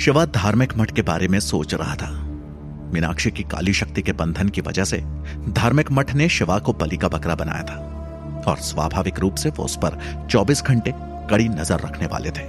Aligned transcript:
शिवा 0.00 0.24
धार्मिक 0.24 0.72
मठ 0.76 0.90
के 0.90 1.02
बारे 1.02 1.28
में 1.28 1.40
सोच 1.40 1.74
रहा 1.74 1.94
था। 1.94 2.08
मीनाक्षी 2.94 3.30
की 3.30 3.42
काली 3.42 3.72
शक्ति 3.72 4.02
के 4.02 4.12
बंधन 4.12 4.48
की 4.48 4.60
वजह 4.60 4.84
से 4.84 4.96
धार्मिक 5.48 5.90
मठ 5.92 6.14
ने 6.14 6.28
शिवा 6.28 6.58
को 6.58 6.72
बलि 6.72 6.96
का 6.96 7.08
बकरा 7.08 7.34
बनाया 7.34 7.62
था 7.62 8.44
और 8.48 8.56
स्वाभाविक 8.58 9.18
रूप 9.18 9.34
से 9.34 9.50
वो 9.50 9.64
उस 9.64 9.76
पर 9.76 9.98
24 10.30 10.62
घंटे 10.62 10.94
कड़ी 11.30 11.48
नज़र 11.48 11.80
रखने 11.80 12.06
वाले 12.06 12.30
थे। 12.30 12.46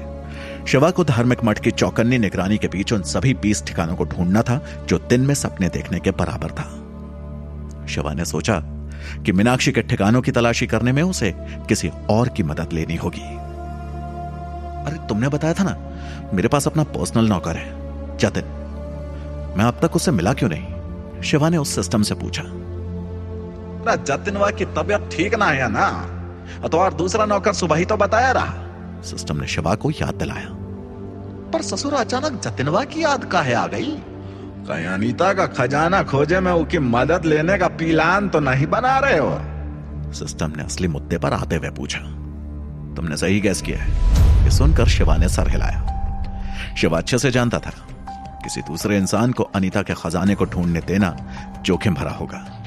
शिवा 0.67 0.91
को 0.91 1.03
धार्मिक 1.03 1.43
मठ 1.43 1.59
की 1.59 1.71
चौकन्नी 1.71 2.17
निगरानी 2.17 2.57
के 2.57 2.67
बीच 2.67 2.93
उन 2.93 3.03
सभी 3.03 3.33
बीस 3.33 3.63
ठिकानों 3.65 3.95
को 3.95 4.05
ढूंढना 4.05 4.41
था 4.41 4.59
जो 4.89 4.99
दिन 4.99 5.21
में 5.21 5.35
सपने 5.35 5.69
देखने 5.69 5.99
के 5.99 6.11
बराबर 6.11 6.51
था। 6.51 7.85
शिवा 7.87 8.13
ने 8.13 8.25
सोचा 8.25 8.59
कि 9.25 9.31
मीनाक्षी 9.31 9.71
के 9.71 9.81
ठिकानों 9.81 10.21
की 10.21 10.31
तलाशी 10.31 10.67
करने 10.67 10.91
में 10.91 11.03
उसे 11.03 11.33
किसी 11.69 11.91
और 12.09 12.29
की 12.29 12.43
मदद 12.43 12.73
लेनी 12.73 12.95
होगी। 12.95 13.40
अरे 14.85 15.07
तुमने 15.07 15.29
बताया 15.29 15.53
था 15.53 15.63
ना? 15.63 15.75
मेरे 16.33 16.47
पास 16.47 16.67
अपना 16.67 16.83
पर्सनल 16.83 17.25
नौकर 17.25 17.55
है। 17.55 18.17
जतिन 18.17 18.43
मैं 19.57 19.65
अब 19.65 19.79
तक 19.81 19.95
उससे 19.95 20.11
मिला 20.11 20.33
क्यों 20.33 20.49
नहीं? 20.49 21.21
शिवा 21.21 21.49
ने 21.49 21.57
उस 21.57 21.75
सिस्टम 21.75 22.03
से 22.03 22.15
पूछा। 22.15 22.43
जतिनवा 23.95 24.49
की 24.51 24.65
तबीयत 24.65 25.09
ठीक 25.11 25.35
ना 25.35 25.45
है 25.45 25.71
ना। 25.71 26.67
तो 26.67 26.77
और 26.77 26.93
दूसरा 26.93 27.25
नौकर 27.25 27.53
सुबह 27.53 27.75
ही 27.75 27.85
तो 27.85 27.97
बताया 27.97 28.31
रहा। 28.31 29.01
सिस्टम 29.01 29.37
ने 29.37 29.47
शिवा 29.47 29.75
को 29.75 29.91
याद 29.91 30.15
दिलाया। 30.15 30.47
पर 31.51 31.61
ससुर 31.61 31.93
अचानक 31.93 32.41
जतिनवा 32.41 32.83
की 32.83 33.03
याद 33.03 33.25
का 33.25 33.41
है 33.41 33.53
आ 33.53 33.67
गई? 33.67 33.91
कहीं 34.67 34.85
अनीता 34.85 35.33
का 35.33 35.45
खजाना 35.47 36.03
खोजे 36.03 36.39
में 36.39 36.51
उसकी 36.51 36.79
मदद 36.79 37.25
लेने 37.25 37.57
का 37.57 37.67
प्लान 37.67 38.29
तो 38.29 38.39
नहीं 38.39 38.67
बना 38.67 38.97
रहे 38.99 39.17
हो। 39.17 39.37
सिस्टम 40.13 40.53
ने 40.57 40.63
असली 40.63 40.87
मुद्दे 40.87 41.17
पर 41.17 41.33
आते 41.33 41.55
हुए 41.55 41.69
पूछा। 41.69 41.99
तुमने 43.01 43.17
सही 43.17 43.39
गैस 43.39 43.61
किया 43.61 43.77
है। 43.81 43.89
ये 44.43 44.51
सुनकर 44.51 44.87
शिवा 44.87 45.17
ने 45.17 45.29
सर 45.29 45.49
हिलाया। 45.49 45.79
शिवा 46.77 46.97
अच्छे 46.97 47.17
से 47.17 47.31
जानता 47.31 47.59
था 47.59 47.71
किसी 48.43 48.61
दूसरे 48.61 48.97
इंसान 48.97 49.31
को 49.31 49.43
अनीता 49.43 49.81
के 49.81 49.93
खजाने 49.93 50.35
को 50.35 50.45
ढूँढने 50.45 50.79
देना 50.79 51.17
जोखिम 51.61 51.93
भरा 51.93 52.11
होगा। 52.11 52.63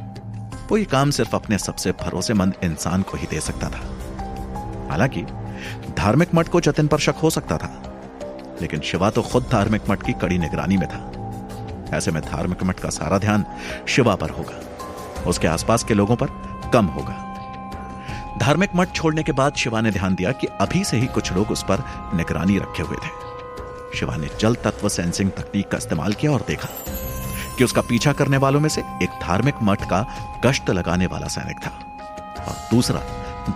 वो 0.71 0.77
ये 0.77 0.85
काम 0.85 1.11
सिर्फ़ 1.11 1.37
अपने 1.37 1.59
सबसे 1.59 1.93
भरोसेमंद 1.93 2.55
इंसान 2.65 3.03
को 3.03 3.17
ही 3.17 3.27
दे 3.31 3.41
सकता 3.41 3.69
था। 3.69 3.81
हालाँकि, 4.91 5.23
धार्मिक 5.99 6.29
मठ 6.35 6.49
को 6.49 6.61
जतिन 6.61 6.87
पर 6.87 6.99
शक 6.99 7.15
हो 7.23 7.31
सकता 7.31 7.57
था, 7.57 7.83
लेकिन 8.63 8.81
शिवा 8.81 9.11
तो 9.11 9.23
खुद 9.23 9.49
धार्मिक 9.53 9.83
मठ 9.91 10.03
की 10.03 10.13
कड़ी 10.13 10.39
निगरानी 10.39 10.77
में 10.77 10.89
था। 10.89 11.13
ऐसे 11.97 12.11
में 12.11 12.23
धार्मिक 12.23 12.63
मठ 12.63 12.81
का 12.81 12.89
सारा 12.89 13.19
ध्यान 13.19 13.45
शिवा 13.89 14.15
पर 14.15 14.31
होगा। 14.31 14.61
उसके 15.27 15.47
आसपास 15.47 15.85
के 15.85 15.95
लोगों 15.95 16.17
पर 16.17 16.27
कम 16.73 16.87
होगा। 16.87 17.31
धार्मिक 18.39 18.71
मठ 18.77 18.93
छोड़ने 18.93 19.23
के 19.23 19.33
बाद 19.33 19.55
शिवा 19.55 19.81
ने 19.81 19.91
ध्यान 19.91 20.15
दिया 20.15 20.33
कि 20.33 20.47
अभी 20.47 20.85
से 20.85 20.97
ही 20.97 21.07
कुछ 21.07 21.33
लोग 21.33 21.51
उस 21.51 21.63
पर 21.63 21.83
निगरानी 22.15 22.59
रखे 22.59 22.83
हुए 22.83 22.97
थे। 22.97 23.11
शिवा 23.99 24.17
ने 24.17 24.29
जल 24.41 24.55
तत्व 24.55 24.89
सेंसिंग 24.89 25.31
तकनीक 25.31 25.69
का 25.69 25.79
इस्तेमाल 25.79 26.13
किया 26.13 26.33
और 26.33 26.45
देखा 26.49 26.69
कि 27.59 27.65
उसका 27.65 27.81
पीछा 27.81 28.13
करने 28.13 28.37
वालों 28.37 28.61
में 28.61 28.69
से 28.69 28.81
एक 28.81 29.11
धार्मिक 29.23 29.55
मठ 29.63 29.85
का 29.85 30.07
गश्त 30.45 30.71
लगाने 30.71 31.07
वाला 31.07 31.27
सैनिक 31.27 31.57
था 31.67 31.71
और 32.45 32.57
दूसरा 32.71 33.01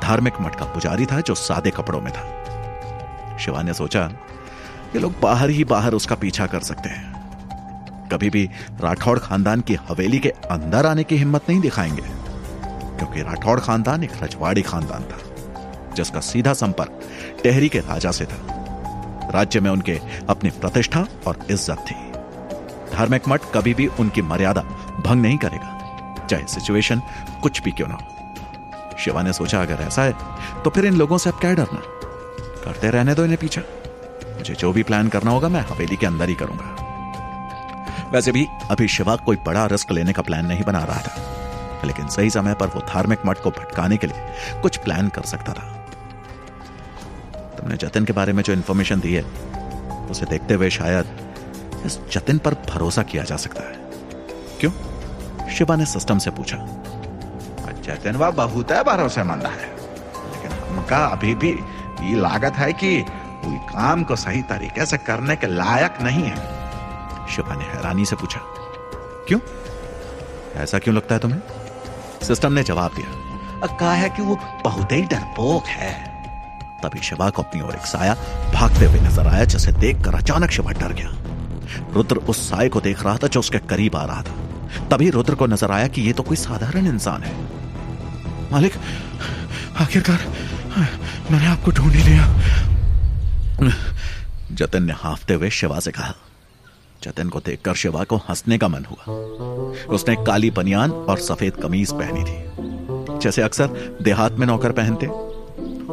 धार्मिक 0.03 0.34
मठ 0.41 0.55
का 0.55 0.65
पुजारी 0.65 1.06
था 1.06 1.21
जो 1.21 1.34
सादे 1.34 1.71
कपड़ों 1.71 2.01
में 2.01 2.12
था। 2.12 3.37
शिवा 3.39 3.62
ने 3.62 3.75
सोचा, 3.75 4.06
ये 4.95 4.99
लोग 4.99 5.21
बाहर 5.21 5.51
ही 5.51 5.65
बाहर 5.65 5.93
उसका 5.93 6.15
पीछा 6.15 6.47
कर 6.47 6.61
सकते 6.61 6.89
हैं। 6.89 7.19
कभी 8.12 8.31
भी 8.31 8.51
राठौड़ 8.81 9.19
खानदान 9.19 9.61
की 9.61 9.75
हवेली 9.75 10.19
के 10.19 10.29
अंदर 10.29 10.87
आने 10.87 11.05
की 11.05 11.17
हिम्मत 11.17 11.43
नहीं 11.49 11.61
दिखाएँगे। 11.61 12.28
क्योंकि 12.99 13.23
राठौड़ 13.23 13.59
खानदान 13.61 14.05
एक 14.05 14.23
रजवाड़ी 14.23 14.63
खानदान 14.63 15.03
था, 15.05 15.19
जिसका 15.95 16.21
सीधा 16.23 16.53
संपर्क 16.55 17.01
टेहरी 17.43 17.69
के 17.69 17.79
राजा 17.81 18.11
से 18.11 18.25
था। 18.25 19.31
राज्य 19.35 19.61
में 19.61 19.71
उनके 19.71 19.99
अपनी 20.29 20.51
प्रतिष्ठा 20.53 21.07
और 21.27 21.39
इज़्ज़त 21.51 21.79
थी। 21.81 21.95
धार्मिक 22.93 23.29
मठ 23.29 23.41
कभी 23.55 23.75
भी 23.75 23.87
उनकी 24.01 24.23
मर्यादा 24.25 24.63
भंग 25.01 25.23
नहीं 25.23 25.39
करेगा, 25.39 26.27
चाहे 26.27 26.47
सिचुएशन 26.49 27.03
कुछ 27.43 27.63
भी 27.63 27.71
क्यों 27.71 27.89
ना 27.89 27.95
हो। 27.95 28.97
शिवा 28.99 29.22
ने 29.22 29.33
सोचा, 29.33 29.61
अगर 29.62 29.83
ऐसा 29.83 30.03
है 30.03 30.12
तो 30.65 30.71
फिर 30.71 30.87
इन 30.87 30.95
लोगों 30.95 31.19
से 31.19 31.31
अब 31.31 31.39
क्या 31.41 31.53
डरना? 31.53 31.81
करते 32.65 32.91
रहने 32.91 33.15
दो 33.15 33.25
इन्हें 33.25 33.39
पीछा। 33.39 33.62
मुझे 34.28 34.55
जो 34.55 34.72
भी 34.72 34.83
प्लान 34.83 35.09
करना 35.09 35.31
होगा, 35.31 35.49
मैं 35.49 35.61
हवेली 35.62 35.97
के 35.97 36.06
अंदर 36.06 36.28
ही 36.28 36.34
करूँगा। 36.34 36.84
वैसे 38.12 38.33
भी, 38.33 38.47
अभी 38.71 38.89
शिवा 38.89 39.17
कोई 39.17 39.37
बड़ा 39.47 39.67
रिस्क 39.67 39.91
लेने 39.93 40.12
का 40.12 40.22
प्लान 40.22 40.47
नहीं 40.47 40.65
बना 40.65 40.84
रहा 40.84 41.01
था। 41.01 41.37
लेकिन 41.84 42.09
सही 42.09 42.31
समय 42.31 42.55
पर 42.55 42.66
वो 42.66 42.81
धार्मिक 42.81 43.19
मठ 43.27 43.39
को 43.39 43.50
भटकाने 43.50 43.97
के 43.97 44.06
लिए 44.06 44.34
कुछ 44.62 44.77
प्लान 44.77 45.09
कर 45.09 45.22
सकता 45.22 45.53
था। 45.53 45.75
तुमने 47.59 47.77
जतिन 47.77 48.05
के 48.05 48.12
बारे 48.12 48.33
में 48.33 48.43
जो 48.43 48.53
इंफॉर्मेशन 48.53 49.00
दी 49.00 49.15
है 49.15 49.22
उसे 50.11 50.27
देखते 50.27 50.55
हुए 50.55 50.71
शायद 50.71 51.34
इस 51.87 52.00
जतिन 52.12 52.39
पर 52.39 52.55
भरोसा 52.55 53.03
किया 53.03 53.25
जा 53.25 53.37
सकता 53.37 53.62
है। 53.62 53.75
क्यों? 54.61 54.71
शिवा 55.49 55.77
ने 55.77 55.87
सिस्टम 55.87 56.19
से 56.19 56.31
पूछा। 56.31 56.56
जतिन 57.83 58.16
वह 58.16 58.31
बहुत 58.31 58.72
है 58.72 58.84
भरोसेमंद 58.84 59.47
है। 59.47 59.77
लेकिन 59.77 60.53
हमका 60.53 61.06
अभी 61.06 61.34
भी 61.34 61.50
ये 62.00 62.15
लागत 62.15 62.53
है 62.53 62.72
कि 62.72 63.05
कोई 63.10 63.56
काम 63.56 64.03
को 64.03 64.16
सही 64.16 64.43
तरीके 64.43 64.87
से 64.87 64.99
करने 64.99 65.37
के 65.37 65.47
लायक 65.47 65.95
नहीं 66.03 66.22
है। 66.22 66.37
शिवा 67.28 67.55
ने 67.55 67.65
हैरानी 67.65 68.05
से 68.05 68.16
पूछा। 68.16 68.41
क्यों? 69.28 69.41
ऐसा 70.55 70.78
क्यों 70.78 70.97
लगता 70.97 71.15
है 71.15 71.21
तुम्हें? 71.21 71.41
सिस्टम 72.28 72.53
ने 72.53 72.62
जवाब 72.65 72.94
दिया। 72.97 73.66
कहा 73.69 73.93
है 73.93 74.09
कि 74.11 74.22
वो 74.22 74.34
बहुत 74.65 74.93
ही 74.93 75.00
डरपोक 75.05 75.66
है। 75.66 75.93
तभी 76.83 77.00
शिवा 77.03 77.28
को 77.31 77.43
अपनी 77.43 77.61
ओर 77.61 77.75
एक 77.75 77.87
साया 77.87 78.15
भागते 78.55 78.87
हुए 78.87 79.00
नज़र 79.00 79.27
आया, 79.27 79.44
जिसे 79.44 79.72
देखकर 79.75 80.15
अचानक 80.15 80.50
शिवा 80.50 80.72
डर 80.72 80.93
गया। 80.93 81.11
रुद्र 81.94 82.16
उस 82.16 82.49
साय 82.50 82.69
को 82.69 82.81
देख 82.81 83.03
रहा 83.05 83.16
था 83.16 83.27
जो 83.27 83.41
उसके 83.41 83.59
करीब 83.66 83.97
आ 83.97 84.05
रहा 84.05 84.22
था। 84.22 84.87
तभी 84.91 85.11
रुद्र 85.11 85.34
को 85.34 85.47
नज़र 85.47 85.71
आया 85.71 85.89
कि 85.89 86.03
यह 86.03 86.12
तो 86.12 86.22
कोई 86.22 86.37
साधारण 86.37 86.87
इंसान 86.87 87.22
है। 87.22 87.33
मालिक, 88.53 88.75
आखिरकार, 89.81 90.21
मैंने 91.31 91.47
आपको 91.47 91.71
ढूंढ 91.71 91.93
ही 91.93 92.03
लिया। 92.03 93.72
जतिन 94.53 94.83
ने 94.83 94.93
हाफते 94.93 95.34
हुए 95.34 95.50
शिवा 95.50 95.81
से 95.81 95.91
कहा 95.91 96.15
जतिन 97.03 97.28
को 97.28 97.41
देखकर 97.41 97.75
शिवा 97.75 98.04
को 98.04 98.16
हंसने 98.16 98.59
का 98.59 98.69
मन 98.69 98.84
हुआ। 98.84 99.14
उसने 99.94 100.14
काली 100.16 100.50
बनियान 100.50 100.91
और 100.91 101.19
सफ़ेद 101.19 101.56
कमीज 101.56 101.92
पहनी 101.92 102.25
थी। 102.25 103.19
जैसे 103.19 103.42
अक्सर 103.42 103.98
देहात 104.03 104.32
में 104.32 104.47
नौकर 104.47 104.72
पहनते। 104.72 105.06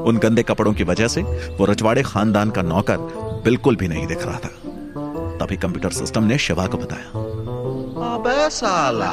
उन 0.01 0.17
गंदे 0.17 0.43
कपड़ों 0.43 0.73
की 0.73 0.83
वजह 0.83 1.07
से 1.07 1.21
वो 1.21 1.66
रजवाड़े 1.66 2.03
खानदान 2.03 2.49
का 2.49 2.61
नौकर 2.61 2.97
बिल्कुल 3.43 3.75
भी 3.75 3.88
नहीं 3.88 4.07
दिख 4.07 4.25
रहा 4.25 4.39
था। 4.39 4.49
तभी 5.38 5.57
कंप्यूटर 5.57 5.89
सिस्टम 5.89 6.23
ने 6.23 6.38
शिवा 6.38 6.67
को 6.67 6.77
बताया। 6.77 7.07
अबे 8.16 8.49
साला 8.49 9.09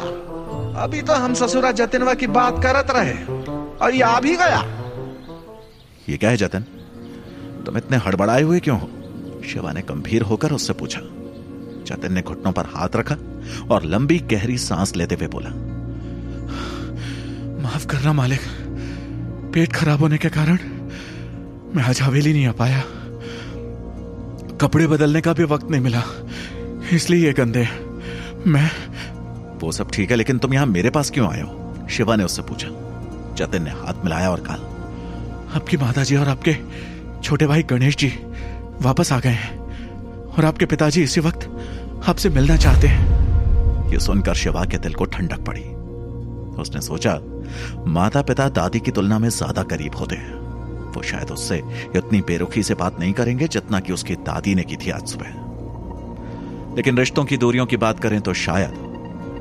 अभी 0.83 1.03
तो 1.03 1.13
हम 1.13 1.35
ससुरा 1.35 1.73
जतिनवा 1.73 2.15
की 2.15 2.27
बात 2.27 2.63
करत 2.63 2.91
रहे 2.91 3.15
और 3.77 3.95
ये 3.95 4.03
आ 4.03 4.21
भी 4.21 4.37
गया। 4.37 4.61
ये 6.09 6.17
क्या 6.17 6.31
है 6.31 6.37
जतिन? 6.37 6.63
तुम 7.67 7.77
इतने 7.77 7.97
हड़बड़ाए 7.97 8.43
हुए 8.43 8.61
क्यों 8.61 8.81
हो? 8.81 8.89
शिवा 9.49 9.73
ने 9.73 9.81
गंभीर 9.81 10.23
होकर 10.23 10.53
उससे 10.53 10.73
पूछा। 10.73 11.01
जतिन 11.93 12.13
ने 12.13 12.23
घुटनों 12.23 12.53
पर 12.53 12.67
हाथ 12.67 12.97
रखा 12.97 13.17
और 13.71 13.85
लंबी 13.85 14.19
गहरी 14.31 14.59
सांस 14.59 14.95
लेते 14.97 15.15
हुए 15.15 15.27
बोला, 15.29 15.51
माफ़ 17.63 17.87
करना 17.87 18.13
मालिक, 18.13 18.41
पेट 19.55 19.73
खराब 19.73 20.01
होने 20.01 20.19
के 20.19 20.29
कारण 20.29 20.59
मैं 21.75 21.83
आज 21.83 22.01
हवेली 22.03 22.33
नहीं 22.33 22.47
आ 22.47 22.53
पाया। 22.53 22.83
कपड़े 24.61 24.87
बदलने 24.87 25.21
का 25.21 25.33
भी 25.33 25.45
वक्त 25.45 25.71
नहीं 25.71 25.81
मिला, 25.81 26.03
इसलिए 26.93 27.25
ये 27.27 27.33
गंदे। 27.33 27.67
मैं 28.47 28.71
वो 29.61 29.73
सब 29.73 29.91
ठीक 29.91 30.11
है, 30.11 30.17
लेकिन 30.17 30.39
तुम 30.39 30.55
यहाँ 30.55 30.67
मेरे 30.67 30.91
पास 30.91 31.11
क्यों 31.11 31.31
आए 31.33 31.41
हो? 31.41 31.87
शिवा 31.91 32.17
ने 32.17 32.25
उससे 32.25 32.43
पूछा। 32.43 32.69
जतिन 33.37 33.63
ने 33.63 33.71
हाथ 33.73 34.05
मिलाया 34.05 34.31
और 34.31 34.41
कहा, 34.41 34.55
आपकी 35.57 35.77
माता 35.77 36.05
जी 36.05 36.17
और 36.17 36.29
आपके 36.29 36.57
छोटे 37.23 37.47
भाई 37.47 37.63
गणेश 37.63 37.97
जी 37.97 38.13
वापस 38.83 39.13
आ 39.13 39.19
गए 39.21 39.31
हैं 39.31 39.59
और 40.29 40.45
आपके 40.45 40.67
पिताजी 40.67 41.03
इसी 41.03 41.21
वक्त 41.21 41.49
आपसे 42.03 42.29
मिलना 42.31 42.57
चाहते 42.57 42.87
हैं। 42.87 43.91
ये 43.91 43.99
सुनकर 44.01 44.35
शिवा 44.35 44.65
के 44.65 44.79
दिल 44.79 44.95
को 44.95 45.05
ठंडक 45.07 45.45
पड़ी। 45.47 45.63
उसने 46.63 46.81
सोचा 46.81 47.15
माता 47.89 48.23
पिता 48.23 48.49
दादी 48.51 48.81
की 48.81 48.91
तुलना 48.91 49.19
में 49.19 49.29
ज़्यादा 49.29 49.63
करीब 49.65 49.95
होते 49.95 50.17
हैं। 50.17 50.35
वो 50.95 51.03
शायद 51.03 51.31
उससे 51.31 51.57
इतनी 51.97 52.21
बेरुखी 52.21 52.63
से 52.63 52.75
बात 52.75 52.99
नहीं 53.01 53.13
करेंगे 53.13 53.49
जितना 53.49 53.81
कि 53.81 53.93
उसकी 53.93 54.17
दादी 54.23 54.55
ने 54.55 54.63
की 54.63 54.77
थी 54.77 54.91
आज 54.91 55.07
सुबह। 55.09 56.75
लेकिन 56.77 56.99
रिश्तों 56.99 57.25
की 57.25 57.37
दूरियों 57.37 57.67
की 57.67 57.77
बात 57.79 58.01
करें 58.01 58.21
तो 58.21 58.35
शायद 58.35 58.75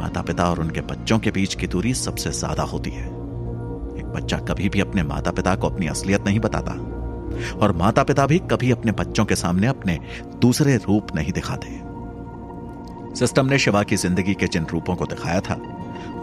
माता 0.02 0.22
पिता 0.22 0.50
और 0.52 0.60
उनके 0.60 0.81
बच्चों 0.86 1.19
के 1.19 1.31
बीच 1.31 1.56
की 1.56 1.68
दूरी 1.68 1.94
सबसे 1.96 2.31
ज़्यादा 2.31 2.64
होती 2.66 2.92
है। 2.92 3.06
एक 3.06 4.14
बच्चा 4.16 4.38
कभी 4.48 4.69
भी 4.69 4.81
अपने 4.81 5.04
माता 5.06 5.31
पिता 5.31 5.56
को 5.56 5.69
अपनी 5.69 5.88
असलियत 5.90 6.25
नहीं 6.25 6.40
बताता, 6.40 6.72
और 7.57 7.75
माता 7.78 8.04
पिता 8.04 8.25
भी 8.28 8.40
कभी 8.52 8.72
अपने 8.72 8.92
बच्चों 8.94 9.25
के 9.25 9.36
सामने 9.38 9.68
अपने 9.68 10.00
दूसरे 10.42 10.75
रूप 10.78 11.16
नहीं 11.16 11.31
दिखाते। 11.31 11.80
सिस्टम 13.16 13.46
ने 13.46 13.58
शिवा 13.60 13.84
की 13.84 13.96
ज़िंदगी 13.96 14.34
के 14.34 14.48
जिन 14.48 14.66
रूपों 14.66 14.96
को 14.96 15.06
दिखाया 15.06 15.40
था, 15.42 15.56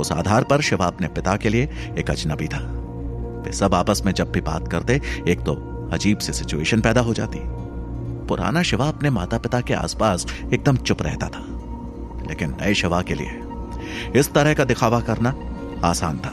उस 0.01 0.13
आधार 0.13 0.45
पर 0.45 0.61
शिवा 0.61 0.87
अपने 0.87 1.09
पिता 1.09 1.37
के 1.37 1.49
लिए 1.49 1.69
एक 1.99 2.11
अजनबी 2.11 2.49
था। 2.49 2.59
वे 3.45 3.53
सब 3.53 3.75
आपस 3.75 4.03
में 4.07 4.13
जब 4.13 4.31
भी 4.33 4.41
बात 4.41 4.69
करते, 4.69 5.01
एक 5.29 5.41
तो 5.41 5.55
अजीब 5.93 6.19
सी 6.19 6.33
सिचुएशन 6.33 6.81
पैदा 6.81 7.01
हो 7.01 7.15
जाती। 7.15 7.39
पुराना 8.29 8.63
शिवा 8.63 8.89
अपने 8.89 9.11
माता 9.11 9.39
पिता 9.39 9.61
के 9.61 9.75
आसपास 9.75 10.27
एकदम 10.55 10.77
चुप 10.77 11.03
रहता 11.03 11.29
था। 11.29 11.45
लेकिन 12.29 12.57
नए 12.61 12.75
शिवा 12.75 13.01
के 13.03 13.15
लिए 13.15 14.21
इस 14.21 14.33
तरह 14.33 14.55
का 14.55 14.65
दिखावा 14.65 15.01
करना 15.01 15.35
आसान 15.85 16.19
था। 16.19 16.33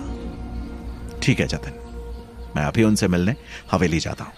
ठीक 1.24 1.40
है, 1.40 1.48
जतिन। 1.48 1.74
मैं 2.56 2.64
अभी 2.64 2.84
उनसे 2.84 3.08
मिलने 3.08 3.36
हवेली 3.72 4.00
जाता 4.00 4.24
हूँ। 4.24 4.34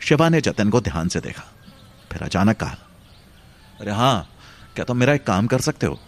शिवा 0.00 0.28
ने 0.28 0.40
जतन 0.40 0.70
को 0.70 0.80
ध्यान 0.80 1.08
से 1.08 1.20
देखा, 1.20 1.42
फिर 2.12 2.22
अचानक 2.22 2.56
कहा, 2.56 2.76
अरे 3.80 3.90
हाँ 3.90 4.28
क्या 4.76 4.84
तुम 4.84 4.96
मेरा 4.96 5.12
एक 5.12 5.24
काम 5.24 5.46
कर 5.46 5.60
सकते 5.60 5.86
हो? 5.86 5.98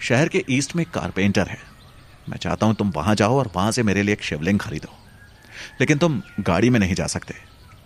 शहर 0.00 0.28
के 0.28 0.44
ईस्ट 0.50 0.76
में 0.76 0.82
एक 0.82 0.90
कारपेंटर 0.90 1.46
है। 1.46 1.58
मैं 2.28 2.36
चाहता 2.36 2.66
हूँ 2.66 2.74
तुम 2.74 2.90
वहाँ 2.90 3.14
जाओ 3.14 3.38
और 3.38 3.50
वहाँ 3.56 3.70
से 3.72 3.82
मेरे 3.82 4.02
लिए 4.02 4.12
एक 4.12 4.22
शिवलिंग 4.22 4.58
खरीदो। 4.58 4.92
लेकिन 5.80 5.98
तुम 5.98 6.22
गाड़ी 6.40 6.70
में 6.70 6.80
नहीं 6.80 6.94
जा 6.94 7.06
सकते। 7.06 7.34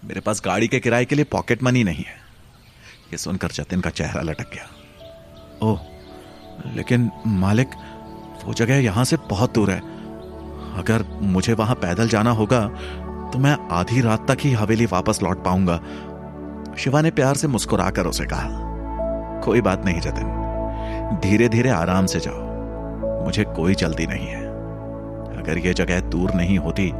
मेरे 0.04 0.20
पास 0.20 0.42
गाड़ी 0.44 0.68
के 0.68 0.80
किराए 0.80 1.04
के 1.04 1.14
लिए 1.14 1.24
पॉकेट 1.24 1.62
मनी 1.62 1.84
नहीं 1.84 2.04
है। 2.04 2.16
यह 3.12 3.16
सुनकर 3.16 3.50
जतिन 3.50 3.80
का 3.80 3.90
चेहरा 3.90 4.22
लटक 4.22 4.50
गया। 4.54 4.68
ओह, 5.62 5.80
लेकिन 6.74 7.10
मालिक, 7.26 7.68
वो 8.44 8.54
जगह 8.54 8.76
यहाँ 8.76 9.04
से 9.04 9.16
बहुत 9.30 9.54
दूर 9.54 9.70
है। 9.70 9.80
अगर 10.78 11.04
मुझे 11.22 11.52
वहाँ 11.52 11.74
पैदल 11.74 12.08
जाना 12.08 12.30
होगा 12.30 12.66
तो 13.32 13.38
मैं 13.38 13.56
आधी 13.72 14.00
रात 14.00 14.30
तक 14.30 14.38
ही 14.40 14.52
हवेली 14.52 14.86
वापस 14.86 15.22
लौट 15.22 15.44
पाऊँगा। 15.44 15.76
शिवा 16.78 17.00
ने 17.00 17.10
प्यार 17.10 17.36
से 17.36 17.48
मुस्कुराकर 17.48 18.06
उसे 18.06 18.24
कहा। 18.24 18.69
कोई 19.40 19.60
बात 19.60 19.84
नहीं 19.84 20.00
जतिन। 20.00 21.18
धीरे 21.22 21.48
धीरे 21.48 21.70
आराम 21.70 22.06
से 22.06 22.20
जाओ। 22.20 23.24
मुझे 23.24 23.44
कोई 23.46 23.74
जल्दी 23.74 24.06
नहीं 24.06 24.26
है। 24.26 24.48
अगर 25.36 25.58
यह 25.58 25.72
जगह 25.72 26.00
दूर 26.10 26.34
नहीं 26.34 26.58
होती 26.58 26.90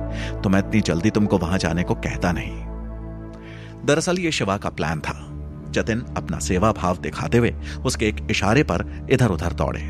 तो 0.43 0.49
मैं 0.49 0.59
इतनी 0.59 0.81
जल्दी 0.83 1.11
तुमको 1.11 1.39
वहाँ 1.39 1.59
जाने 1.59 1.83
को 1.83 1.95
कहता 1.97 2.33
नहीं। 2.33 3.87
दरअसल 3.87 4.19
यह 4.19 4.31
शिवा 4.31 4.57
का 4.57 4.71
प्लान 4.71 5.01
था। 5.01 5.15
जतिन 5.73 6.05
अपना 6.17 6.39
सेवा 6.39 6.71
भाव 6.73 6.97
दिखाते 6.99 7.39
हुए 7.39 7.55
उसके 7.85 8.07
एक 8.07 8.27
इशारे 8.31 8.63
पर 8.63 8.85
इधर 9.11 9.31
उधर 9.31 9.53
दौड़े। 9.55 9.81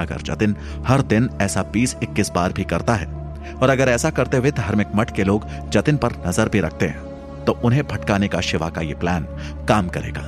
अगर 0.00 0.22
जतिन 0.24 0.56
हर 0.86 1.02
दिन 1.04 1.28
ऐसा 1.42 1.62
बीस 1.72 1.96
इक्कीस 2.02 2.30
बार 2.30 2.52
भी 2.52 2.64
करता 2.64 2.94
है, 2.94 3.06
और 3.54 3.70
अगर 3.70 3.88
ऐसा 3.88 4.10
करते 4.10 4.36
हुए 4.36 4.50
धार्मिक 4.52 4.88
मठ 4.94 5.14
के 5.16 5.24
लोग 5.24 5.46
जतिन 5.70 5.96
पर 5.96 6.12
नज़र 6.26 6.48
भी 6.48 6.60
रखते 6.60 6.86
हैं 6.86 7.44
तो 7.44 7.52
उन्हें 7.64 7.86
भटकाने 7.86 8.28
का 8.28 8.40
शिवा 8.40 8.68
का 8.68 8.80
यह 8.80 8.98
प्लान 8.98 9.26
काम 9.68 9.88
करेगा। 9.88 10.22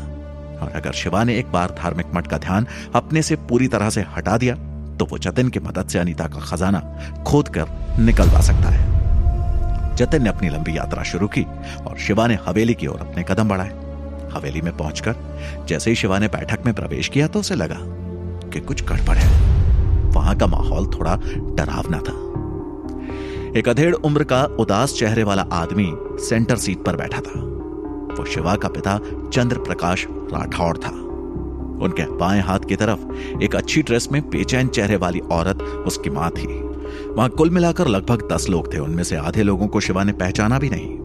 और 0.62 0.72
अगर 0.74 0.92
शिवा 0.92 1.24
ने 1.24 1.38
एक 1.38 1.52
बार 1.52 1.74
धार्मिक 1.78 2.06
मठ 2.14 2.26
का 2.26 2.38
ध्यान 2.38 2.66
अपने 2.94 3.22
से 3.22 3.36
पूरी 3.48 3.68
तरह 3.68 3.90
से 3.90 4.04
हटा 4.16 4.36
दिया 4.36 4.54
तो 4.98 5.04
वो 5.04 5.18
जतिन 5.18 5.48
की 5.48 5.60
मदद 5.60 5.88
से 5.88 5.98
अनीता 5.98 6.26
का 6.26 6.40
खजाना 6.40 6.80
खोद 7.26 7.48
कर 7.48 7.98
निकलवा 7.98 8.40
सकता 8.40 8.68
है। 8.68 9.96
जतिन 9.96 10.22
ने 10.22 10.28
अपनी 10.28 10.48
लंबी 10.48 10.76
यात्रा 10.76 11.02
शुरू 11.02 11.28
की 11.28 11.42
और 11.86 11.98
शिवा 11.98 12.26
ने 12.26 12.38
हवेली 12.46 12.74
की 12.74 12.86
ओर 12.86 13.00
अपने 13.00 13.24
कदम 13.28 13.48
बढ़ाए। 13.48 13.70
हवेली 14.32 14.60
में 14.60 14.76
पहुंचकर 14.76 15.66
जैसे 15.68 15.90
ही 15.90 15.96
शिवा 15.96 16.18
ने 16.18 16.28
बैठक 16.28 16.64
में 16.66 16.74
प्रवेश 16.74 17.08
किया 17.08 17.26
तो 17.26 17.40
उसे 17.40 17.54
लगा 17.54 17.78
कि 18.50 18.60
कुछ 18.60 18.84
गड़बड़ 18.84 19.16
है। 19.16 19.28
वहाँ 20.10 20.36
का 20.38 20.46
माहौल 20.46 20.86
थोड़ा 20.86 21.16
डरावना 21.56 21.98
था। 21.98 22.16
एक 23.58 23.68
अधेड़ 23.68 23.94
उम्र 23.94 24.24
का 24.24 24.42
उदास 24.60 24.94
चेहरे 24.94 25.22
वाला 25.22 25.42
आदमी 25.52 25.92
सेंटर 26.20 26.56
सीट 26.56 26.84
पर 26.84 26.96
बैठा 26.96 27.20
था। 27.20 27.40
वो 28.18 28.24
शिवा 28.24 28.54
का 28.54 28.68
पिता 28.68 29.00
चंद्र 29.32 29.58
प्रकाश 29.58 30.06
राठौड़ 30.10 30.78
था। 30.78 30.90
उनके 31.82 32.16
बाएँ 32.16 32.40
हाथ 32.40 32.58
की 32.58 32.76
तरफ़ 32.76 33.12
एक 33.42 33.56
अच्छी 33.56 33.82
ड्रेस 33.82 34.08
में 34.12 34.30
बेचैन 34.30 34.68
चेहरे 34.68 34.96
वाली 34.96 35.20
औरत 35.20 35.62
उसकी 35.62 36.10
माँ 36.10 36.30
थी। 36.30 36.46
वहाँ 37.08 37.28
कुल 37.28 37.50
मिलाकर 37.50 37.86
लगभग 37.86 38.28
दस 38.32 38.48
लोग 38.48 38.74
थे, 38.74 38.78
उनमें 38.78 39.04
से 39.04 39.16
आधे 39.16 39.42
लोगों 39.42 39.66
को 39.66 39.80
शिवा 39.80 40.04
ने 40.04 40.12
पहचाना 40.12 40.58
भी 40.58 40.70
नहीं। 40.70 40.98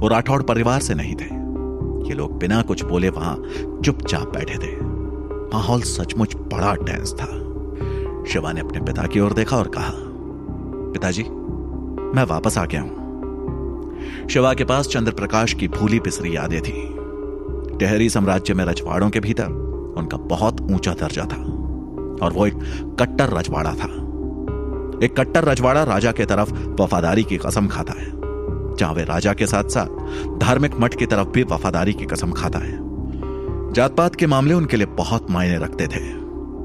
वो 0.00 0.08
राठौड़ 0.08 0.42
परिवार 0.42 0.80
से 0.80 0.94
नहीं 0.94 1.14
थे। 1.14 1.44
ये 2.08 2.14
लोग 2.14 2.38
बिना 2.38 2.62
कुछ 2.62 2.84
बोले 2.84 3.08
वहाँ 3.08 3.42
चुपचाप 3.84 4.34
बैठे 4.34 4.54
थे। 4.54 4.76
माहौल 5.54 5.80
सचमुच 5.80 6.36
बड़ा 6.36 6.74
टेंस 6.74 7.12
था। 7.12 7.26
शिवा 8.32 8.52
ने 8.52 8.60
अपने 8.60 8.80
पिता 8.80 9.02
की 9.02 9.20
ओर 9.20 9.32
देखा 9.32 9.56
और 9.56 9.68
कहा, 9.68 9.92
पिताजी, 10.92 11.22
मैं 12.18 12.24
वापस 12.24 12.58
आ 12.58 12.64
गया 12.64 12.82
हूँ। 12.82 13.03
शिवा 14.30 14.52
के 14.54 14.64
पास 14.64 14.88
चंद्र 14.88 15.12
प्रकाश 15.12 15.52
की 15.52 15.68
भूली 15.68 15.98
पिसरी 15.98 16.36
यादें 16.36 16.60
थी। 16.60 16.72
टहरी 17.78 18.08
साम्राज्य 18.10 18.54
में 18.54 18.64
रजवाड़ों 18.64 19.10
के 19.10 19.20
भीतर 19.20 19.46
उनका 19.98 20.16
बहुत 20.26 20.60
ऊँचा 20.62 20.92
दर्जा 20.92 21.24
था 21.24 21.36
और 22.24 22.32
वो 22.32 22.46
एक 22.46 22.54
कट्टर 23.00 23.30
रजवाड़ा 23.30 23.74
था। 23.74 23.88
एक 25.02 25.14
कट्टर 25.18 25.44
रजवाड़ा 25.44 25.82
राजा 25.84 26.12
के 26.12 26.24
तरफ़ 26.24 26.52
वफादारी 26.80 27.22
की 27.22 27.36
कसम 27.36 27.66
खाता 27.66 27.92
है, 27.92 28.10
जहाँ 28.76 28.92
वे 28.94 29.04
राजा 29.04 29.32
के 29.32 29.46
साथ 29.46 29.68
साथ 29.68 30.38
धार्मिक 30.38 30.74
मठ 30.80 30.94
की 30.94 31.06
तरफ़ 31.06 31.28
भी 31.28 31.42
वफादारी 31.42 31.92
की 31.92 32.04
कसम 32.04 32.32
खाता 32.32 32.58
है। 32.58 32.78
जात 33.72 33.96
पात 33.96 34.14
के 34.14 34.26
मामले 34.26 34.54
उनके 34.54 34.76
लिए 34.76 34.86
बहुत 34.96 35.30
मायने 35.30 35.58
रखते 35.58 35.86
थे 35.86 36.00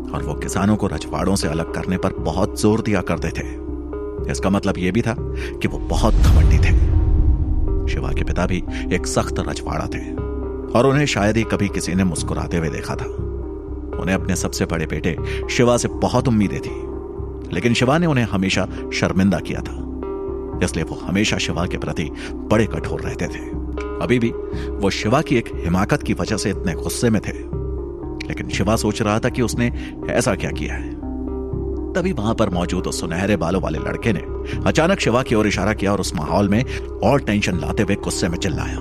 और 0.09 0.23
वो 0.23 0.33
किसानों 0.33 0.75
को 0.75 0.87
रजवाड़ों 0.87 1.35
से 1.35 1.47
अलग 1.47 1.73
करने 1.73 1.97
पर 1.97 2.13
बहुत 2.21 2.59
ज़ोर 2.61 2.81
दिया 2.81 3.01
करते 3.01 3.29
थे। 3.29 3.47
इसका 4.31 4.49
मतलब 4.49 4.77
यह 4.77 4.91
भी 4.91 5.01
था 5.01 5.15
कि 5.19 5.67
वो 5.67 5.77
बहुत 5.89 6.13
घमंडी 6.13 6.57
थे। 6.59 6.73
शिवा 7.89 8.11
के 8.11 8.23
पिता 8.23 8.45
भी 8.45 8.63
एक 8.93 9.07
सख्त 9.07 9.39
रजवाड़ा 9.39 9.85
थे 9.87 10.03
और 10.71 10.87
उन्हें 10.87 11.05
शायद 11.05 11.37
ही 11.37 11.43
कभी 11.43 11.67
किसी 11.67 11.95
ने 11.95 12.03
मुस्कुराते 12.03 12.57
हुए 12.57 12.69
देखा 12.69 12.95
था। 12.95 13.05
उन्हें 13.99 14.15
अपने 14.15 14.35
सबसे 14.35 14.65
बड़े 14.65 14.85
बेटे 14.85 15.15
शिवा 15.51 15.77
से 15.77 15.87
बहुत 16.01 16.27
उम्मीदें 16.27 16.59
थी, 16.59 16.75
लेकिन 17.53 17.73
शिवा 17.73 17.97
ने 17.97 18.05
उन्हें 18.05 18.25
हमेशा 18.25 18.67
शर्मिंदा 18.93 19.39
किया 19.39 19.61
था, 19.61 19.75
इसलिए 20.63 20.83
वो 20.83 20.95
हमेशा 20.97 21.37
शिवा 21.37 21.65
के 21.65 21.77
प्रति 21.77 22.09
बड़े 22.33 22.65
कठोर 22.65 23.01
रहते 23.01 23.27
थे। 23.27 23.47
अभी 24.03 24.19
भी 24.19 24.29
वो 24.71 24.89
शिवा 24.89 25.21
की 25.21 25.37
एक 25.37 25.49
हिमाकत 25.55 26.03
की 26.03 26.13
वजह 26.13 26.37
से 26.37 26.49
इतने 26.49 26.73
गुस्से 26.73 27.09
में 27.09 27.21
थे, 27.21 27.33
लेकिन 28.27 28.49
शिवा 28.49 28.75
सोच 28.75 29.01
रहा 29.01 29.19
था 29.19 29.29
कि 29.29 29.41
उसने 29.41 29.71
ऐसा 30.09 30.35
क्या 30.35 30.51
किया 30.51 30.75
है। 30.75 30.98
तभी 31.99 32.11
वहाँ 32.11 32.35
पर 32.35 32.49
मौजूद 32.49 32.87
उस 32.87 32.99
सुनहरे 32.99 33.35
बालों 33.35 33.61
वाले 33.61 33.79
लड़के 33.79 34.13
ने 34.13 34.19
अचानक 34.67 34.99
शिवा 34.99 35.23
की 35.23 35.35
ओर 35.35 35.47
इशारा 35.47 35.73
किया 35.73 35.91
और 35.91 35.99
उस 35.99 36.15
माहौल 36.15 36.49
में 36.49 36.63
और 37.03 37.21
टेंशन 37.21 37.59
लाते 37.59 37.83
हुए 37.83 37.95
गुस्से 37.95 38.29
में 38.29 38.37
चिल्लाया। 38.37 38.75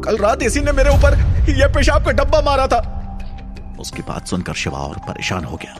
कल 0.00 0.16
रात 0.16 0.42
इसी 0.42 0.60
ने 0.60 0.72
मेरे 0.72 0.90
ऊपर 0.90 1.14
यह 1.50 1.66
पेशाब 1.66 2.04
का 2.04 2.10
डब्बा 2.10 2.40
मारा 2.40 2.66
था। 2.66 2.80
उसकी 3.80 4.02
बात 4.02 4.26
सुनकर 4.26 4.52
शिवा 4.52 4.78
और 4.78 4.96
परेशान 4.98 5.44
हो 5.44 5.56
गया। 5.56 5.76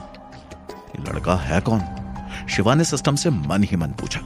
लड़का 1.01 1.35
है 1.35 1.61
कौन? 1.61 1.83
शिवा 2.51 2.75
ने 2.75 2.85
सिस्टम 2.85 3.17
से 3.17 3.31
मन 3.31 3.63
ही 3.63 3.77
मन 3.77 3.89
पूछा। 3.89 4.21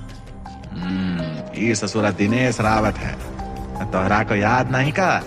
हम्म, 0.73 1.63
ये 1.63 1.75
ससुरा 1.75 2.11
दिनेश 2.11 2.61
रावत 2.61 2.95
है। 2.95 3.17
तोहरा 3.91 4.23
को 4.23 4.35
याद 4.35 4.73
नहीं 4.73 4.93
का? 4.93 5.23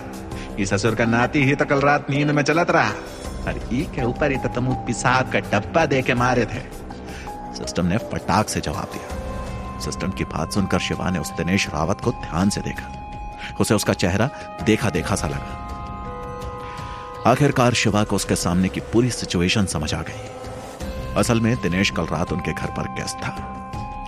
ये 0.60 0.66
ससुर 0.66 0.94
का 0.94 1.04
नाती 1.04 1.44
ही 1.44 1.54
तो 1.54 1.64
कल 1.64 1.80
रात 1.80 2.10
नींद 2.10 2.30
में 2.30 2.42
चलत 2.42 2.70
रहा। 2.70 2.90
और 3.46 3.68
ई 3.72 3.88
के 3.94 4.02
ऊपर 4.02 4.30
ही 4.30 4.36
तो 4.36 4.74
पिसाब 4.74 5.32
का 5.32 5.40
डब्बा 5.40 5.86
दे 5.86 6.02
के 6.02 6.14
मारे 6.14 6.46
थे। 6.46 6.60
सिस्टम 7.54 7.86
ने 7.86 7.98
फटाक 7.98 8.48
से 8.48 8.60
जवाब 8.60 8.90
दिया। 8.92 9.80
सिस्टम 9.80 10.10
की 10.10 10.24
बात 10.24 10.52
सुनकर 10.52 10.78
शिवा 10.78 11.10
ने 11.10 11.18
उस 11.18 11.32
दिनेश 11.32 11.68
रावत 11.68 12.00
को 12.00 12.10
ध्यान 12.10 12.50
से 12.50 12.60
देखा। 12.60 12.92
उसे 13.60 13.74
उसका 13.74 13.92
चेहरा 13.92 14.30
देखा 14.62 14.90
देखा 14.90 15.14
सा 15.14 15.26
लगा। 15.26 15.62
आखिरकार 17.26 17.72
शिवा 17.72 18.04
को 18.04 18.16
उसके 18.16 18.36
सामने 18.36 18.68
की 18.68 18.80
पूरी 18.80 19.10
सिचुएशन 19.10 19.66
समझ 19.66 19.94
आ 19.94 20.02
गई। 20.02 20.30
असल 21.16 21.40
में 21.40 21.62
दिनेश 21.62 21.90
कल 21.90 22.06
रात 22.06 22.32
उनके 22.32 22.52
घर 22.52 22.66
पर 22.66 22.82
गेस्ट 22.82 23.16
था। 23.16 23.52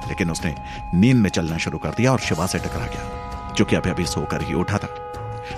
लेकिन 0.09 0.31
उसने 0.31 0.55
नींद 0.95 1.17
में 1.17 1.31
चलना 1.31 1.59
शुरू 1.59 1.79
कर 1.79 1.89
दिया 1.89 2.13
और 2.13 2.19
शिवा 2.19 2.47
से 2.47 2.59
टकरा 2.59 2.87
गया, 2.87 3.53
जो 3.57 3.65
कि 3.65 3.77
अभी 3.77 3.91
अभी 3.91 4.07
सोकर 4.07 4.43
ही 4.43 4.55
उठा 4.55 4.79
था। 4.79 5.13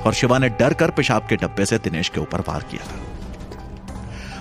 और 0.06 0.14
शिवा 0.14 0.38
ने 0.38 0.48
डर 0.48 0.74
कर 0.74 0.90
पेशाब 0.90 1.26
के 1.26 1.36
डब्बे 1.36 1.66
से 1.66 1.78
दिनेश 1.78 2.08
के 2.08 2.20
ऊपर 2.20 2.40
वार 2.40 2.62
किया 2.62 2.86
था। 2.86 3.19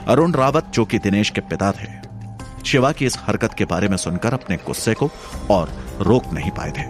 अरुण 0.10 0.32
रावत, 0.32 0.66
जो 0.74 0.84
कि 0.86 0.98
दिनेश 1.00 1.30
के 1.30 1.42
पिता 1.42 1.72
थे, 1.72 1.88
शिवा 2.66 2.92
की 2.92 3.06
इस 3.06 3.18
हरकत 3.20 3.54
के 3.54 3.66
बारे 3.66 3.88
में 3.88 3.98
सुनकर 3.98 4.34
अपने 4.34 4.56
गुस्से 4.58 4.94
को 4.94 5.10
और 5.52 5.72
रोक 6.02 6.32
नहीं 6.34 6.52
पाए 6.52 6.72
थे। 6.72 6.86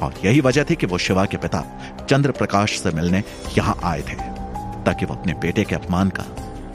और 0.00 0.14
यही 0.24 0.40
वजह 0.40 0.64
थी 0.70 0.74
कि 0.74 0.86
वो 0.86 0.98
शिवा 0.98 1.24
के 1.24 1.36
पिता 1.36 1.62
चंद्र 2.10 2.30
प्रकाश 2.30 2.78
से 2.80 2.90
मिलने 2.90 3.22
यहाँ 3.58 3.76
आए 3.84 4.02
थे, 4.02 4.16
ताकि 4.84 5.06
वो 5.06 5.14
अपने 5.14 5.34
बेटे 5.34 5.64
के 5.64 5.74
अपमान 5.74 6.10
का 6.10 6.24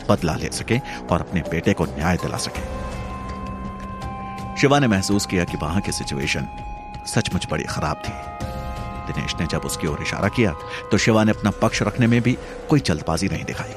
बदला 0.10 0.36
ले 0.36 0.50
सके 0.51 0.77
और 1.12 1.20
अपने 1.20 1.41
बेटे 1.51 1.74
को 1.74 1.86
न्याय 1.88 2.18
दिला 2.18 2.38
सके। 2.38 2.63
शिवा 4.62 4.80
ने 4.80 4.88
महसूस 4.88 5.25
किया 5.25 5.44
कि 5.44 5.58
वहाँ 5.58 5.82
की 5.82 5.91
सिचुएशन 5.91 6.48
सचमुच 7.08 7.48
बड़ी 7.51 7.63
खराब 7.65 8.01
थी। 8.06 8.13
दिनेश 9.13 9.36
ने 9.39 9.46
जब 9.48 9.62
उसकी 9.65 9.88
ओर 9.88 10.01
इशारा 10.01 10.27
किया 10.32 10.53
तो 10.91 10.98
शिवा 10.98 11.24
ने 11.24 11.32
अपना 11.32 11.51
पक्ष 11.62 11.82
रखने 11.82 12.08
में 12.08 12.22
भी 12.22 12.38
कोई 12.70 12.80
जल्दबाजी 12.82 13.27
नहीं 13.27 13.44
दिखाई। 13.44 13.74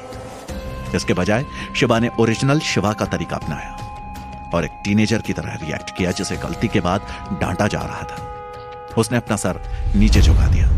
इसके 0.96 1.14
बजाय, 1.14 1.44
शिवा 1.76 1.98
ने 1.98 2.10
ओरिजिनल 2.20 2.60
शिवा 2.60 2.92
का 2.92 3.04
तरीका 3.06 3.36
अपनाया 3.36 4.50
और 4.54 4.64
एक 4.64 4.70
टीनेजर 4.84 5.18
की 5.18 5.32
तरह 5.32 5.58
रिएक्ट 5.62 5.96
किया, 5.96 6.10
जिसे 6.10 6.36
गलती 6.36 6.68
के 6.68 6.80
बाद 6.80 7.00
डांटा 7.40 7.66
जा 7.68 7.80
रहा 7.80 8.02
था। 8.02 8.94
उसने 8.98 9.16
अपना 9.16 9.36
सर 9.36 9.60
नीचे 9.96 10.20
झुका 10.20 10.46
दिया, 10.46 10.68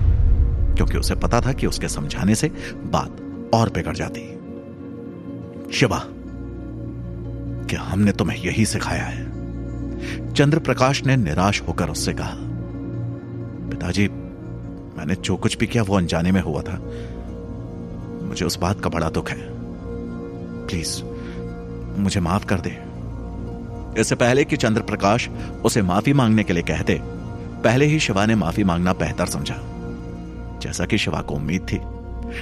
क्योंकि 0.74 0.98
उसे 0.98 1.14
पता 1.14 1.40
था 1.40 1.52
कि 1.52 1.66
उसके 1.66 1.88
समझाने 1.88 2.34
से 2.34 2.48
बात 2.74 3.50
और 3.54 3.70
बिगड़ 3.70 3.96
जाती। 3.96 4.20
शिवा 5.72 6.02
क्या 7.68 7.80
हमने 7.80 8.12
तुम्हें 8.12 8.38
यही 8.38 8.66
सिखाया 8.66 9.04
है। 9.04 9.24
चंद्र 10.32 10.58
प्रकाश 10.58 11.04
ने 11.04 11.16
निराश 11.16 11.62
होकर 11.68 11.90
उससे 11.90 12.12
कहा, 12.12 12.34
पिताजी, 13.70 14.08
मैंने 14.98 15.14
जो 15.14 15.36
कुछ 15.36 15.56
भी 15.58 15.66
किया 15.66 15.82
वो 15.82 15.96
अनजाने 15.96 16.32
में 16.32 16.40
हुआ 16.40 16.62
था। 16.62 16.78
मुझे 18.22 18.44
उस 18.44 18.58
बात 18.58 18.80
का 18.80 18.90
बड़ा 18.90 19.10
दुख 19.10 19.30
है। 19.30 19.55
प्लीज़, 20.66 21.02
मुझे 22.00 22.20
माफ़ 22.20 22.46
कर 22.46 22.60
दे। 22.60 22.76
इससे 24.00 24.14
पहले 24.14 24.44
कि 24.44 24.56
चंद्र 24.56 24.82
प्रकाश 24.82 25.28
उसे 25.64 25.82
माफ़ी 25.82 26.12
मांगने 26.12 26.44
के 26.44 26.52
लिए 26.52 26.62
कहते 26.62 27.00
पहले 27.64 27.86
ही 27.86 27.98
शिवा 28.00 28.26
ने 28.26 28.34
माफ़ी 28.34 28.64
मांगना 28.64 28.92
बेहतर 28.92 29.26
समझा। 29.26 29.54
जैसा 30.62 30.84
कि 30.84 30.98
शिवा 30.98 31.20
को 31.20 31.34
उम्मीद 31.34 31.66
थी। 31.72 31.80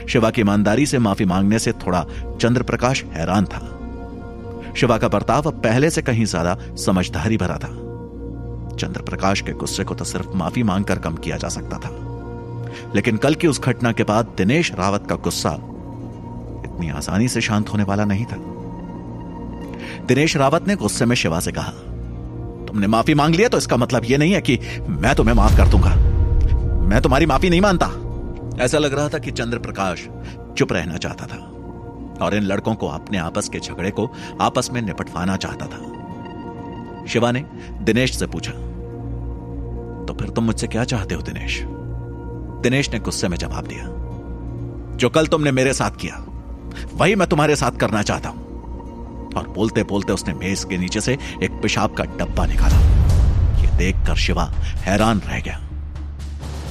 शिवा 0.09 0.31
की 0.31 0.41
ईमानदारी 0.41 0.87
से 0.87 0.99
माफ़ी 0.99 1.25
मांगने 1.25 1.59
से 1.59 1.73
थोड़ा 1.73 2.05
चंद्र 2.41 2.63
प्रकाश 2.63 3.05
हैरान 3.05 3.45
था। 3.45 3.61
शिवा 4.77 4.99
का 4.99 5.09
बर्ताव 5.09 5.43
अब 5.43 5.61
पहले 5.63 5.91
से 5.91 6.03
कहीं 6.03 6.25
ज़्यादा 6.25 6.57
समझदारी 6.77 7.37
भरा 7.37 7.57
था। 7.57 7.69
चंद्र 8.77 9.03
प्रकाश 9.03 9.41
के 9.41 9.53
गुस्से 9.53 9.85
को 9.85 9.95
तो 9.95 10.05
सिर्फ़ 10.05 10.29
माफ़ी 10.35 10.63
मांगकर 10.63 10.99
कम 10.99 11.15
किया 11.15 11.37
जा 11.37 11.49
सकता 11.49 11.79
था। 11.79 11.91
लेकिन 12.95 13.17
कल 13.17 13.35
की 13.35 13.47
उस 13.47 13.61
घटना 13.61 13.93
के 13.93 14.05
बाद 14.05 14.35
दिनेश 14.37 14.73
रावत 14.73 15.07
का 15.09 15.17
गुस्सा 15.17 15.51
इतनी 16.75 16.91
आसानी 16.91 17.29
से 17.29 17.41
शांत 17.41 17.69
होने 17.69 17.85
वाला 17.85 18.05
नहीं 18.05 18.25
था। 18.25 18.37
दिनेश 20.07 20.37
रावत 20.37 20.69
ने 20.69 20.77
गुस्से 20.77 21.05
में 21.07 21.17
शिवा 21.17 21.41
से 21.41 21.53
कहा, 21.53 21.71
तुमने 22.67 22.87
माफ़ी 22.87 23.15
मांग 23.15 23.35
लिया 23.35 23.49
तो 23.49 23.59
इसका 23.59 23.77
मतलब 23.77 24.05
यह 24.05 24.19
नहीं 24.19 24.33
है 24.33 24.41
कि 24.41 24.59
मैं 24.89 25.15
तुम्हें 25.15 25.35
माफ़ 25.35 25.57
कर 25.57 25.69
दूँगा। 25.69 25.95
मैं 26.85 27.01
तुम्हारी 27.03 27.27
माफ़ी 27.27 27.51
नहीं 27.51 27.61
मानता। 27.61 27.87
ऐसा 28.65 28.79
लग 28.79 28.95
रहा 28.95 29.09
था 29.09 29.19
कि 29.19 29.31
चंद्र 29.31 29.59
प्रकाश 29.59 30.07
चुप 30.59 30.73
रहना 30.73 30.97
चाहता 30.97 31.27
था 31.27 31.39
और 32.23 32.35
इन 32.35 32.43
लड़कों 32.43 32.75
को 32.75 32.89
अपने 32.89 33.19
आपस 33.19 33.49
के 33.49 33.59
झगड़े 33.59 33.91
को 33.91 34.11
आपस 34.41 34.71
में 34.73 34.81
निपटवाना 34.83 35.37
चाहता 35.37 35.67
था। 35.67 37.07
शिवा 37.07 37.31
ने 37.33 37.45
दिनेश 37.83 38.17
से 38.17 38.27
पूछा 38.27 38.53
तो 40.05 40.17
फिर 40.21 40.29
तुम 40.29 40.45
मुझसे 40.45 40.67
क्या 40.67 40.85
चाहते 40.85 41.15
हो 41.15 41.23
दिनेश? 41.23 41.63
दिनेश 42.63 42.91
ने 42.93 42.99
गुस्से 43.01 43.29
में 43.29 43.37
जवाब 43.37 43.67
दिया, 43.67 43.85
जो 44.97 45.09
कल 45.09 45.27
तुमने 45.27 45.53
मेरे 45.53 45.73
साथ 45.73 45.97
किया 46.01 46.24
वही 46.95 47.15
मैं 47.15 47.29
तुम्हारे 47.29 47.57
साथ 47.57 47.79
करना 47.81 48.03
चाहता 48.03 48.29
हूँ। 48.29 48.43
और 49.37 49.49
बोलते 49.49 49.83
बोलते 49.83 50.13
उसने 50.13 50.35
मेज 50.35 50.65
के 50.65 50.79
नीचे 50.79 51.01
से 51.01 51.19
एक 51.43 51.61
पेशाब 51.63 51.95
का 51.95 52.05
डब्बा 52.19 52.47
निकाला। 52.47 52.77
यह 53.63 53.77
देखकर 53.77 54.17
शिवा 54.17 54.45
हैरान 54.79 55.21
रह 55.21 55.41
गया। 55.41 55.61